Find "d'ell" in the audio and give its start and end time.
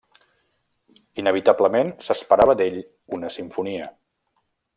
2.63-2.81